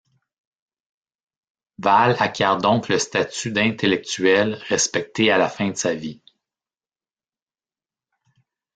[1.77, 6.23] Valle acquiert donc le statut d'intellectuel respecté à la fin de sa vie.